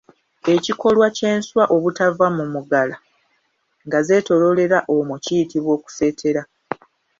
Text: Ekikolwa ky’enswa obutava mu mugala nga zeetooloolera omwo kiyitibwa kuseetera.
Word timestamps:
Ekikolwa 0.55 1.07
ky’enswa 1.17 1.63
obutava 1.75 2.25
mu 2.37 2.45
mugala 2.53 2.95
nga 3.85 3.99
zeetooloolera 4.07 4.77
omwo 4.95 5.15
kiyitibwa 5.23 5.75
kuseetera. 5.83 6.41